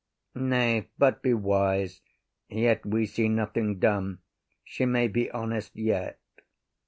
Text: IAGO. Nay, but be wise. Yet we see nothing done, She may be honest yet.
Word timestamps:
IAGO. 0.35 0.45
Nay, 0.47 0.89
but 0.97 1.21
be 1.21 1.31
wise. 1.31 2.01
Yet 2.49 2.83
we 2.87 3.05
see 3.05 3.29
nothing 3.29 3.77
done, 3.77 4.17
She 4.63 4.83
may 4.87 5.07
be 5.07 5.29
honest 5.29 5.75
yet. 5.75 6.19